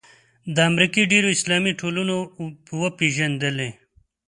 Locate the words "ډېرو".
1.11-1.29